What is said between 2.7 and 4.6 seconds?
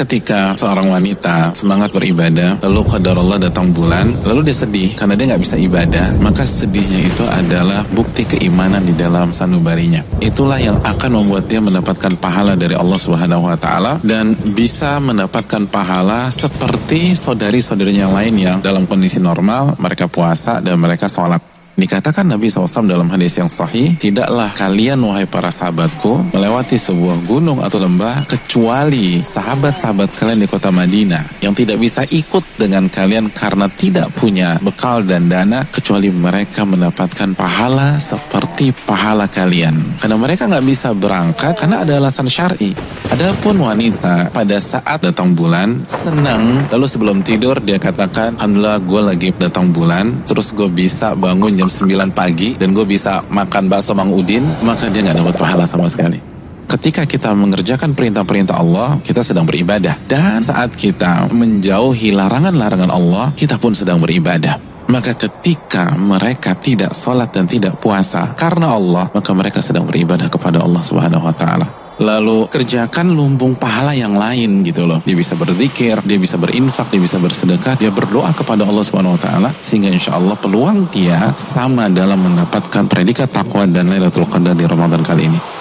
qadar Allah datang bulan, lalu dia